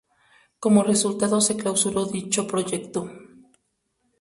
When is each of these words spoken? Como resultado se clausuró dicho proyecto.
Como 0.63 0.81
resultado 0.81 1.39
se 1.41 1.55
clausuró 1.57 2.05
dicho 2.05 2.47
proyecto. 2.47 3.07